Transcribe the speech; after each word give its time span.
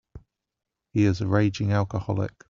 He 0.93 1.03
is 1.05 1.21
a 1.21 1.27
raging 1.27 1.71
alcoholic. 1.71 2.31